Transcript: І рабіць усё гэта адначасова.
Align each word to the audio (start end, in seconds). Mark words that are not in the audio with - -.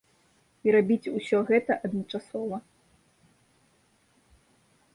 І 0.67 0.71
рабіць 0.75 1.11
усё 1.19 1.41
гэта 1.49 1.77
адначасова. 1.89 2.57